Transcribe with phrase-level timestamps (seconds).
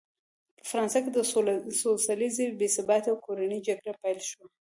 [0.57, 1.11] په فرانسه کې
[1.79, 1.87] څو
[2.21, 4.45] لسیزې بې ثباتي او کورنۍ جګړه پیل شوه.